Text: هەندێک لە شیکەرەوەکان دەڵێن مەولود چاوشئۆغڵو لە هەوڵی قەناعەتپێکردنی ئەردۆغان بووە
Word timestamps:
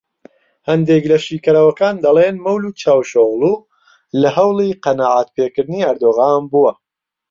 هەندێک 0.69 1.03
لە 1.11 1.17
شیکەرەوەکان 1.25 1.95
دەڵێن 2.05 2.35
مەولود 2.45 2.79
چاوشئۆغڵو 2.83 3.55
لە 4.21 4.29
هەوڵی 4.37 4.77
قەناعەتپێکردنی 4.83 5.85
ئەردۆغان 5.87 6.43
بووە 6.51 6.73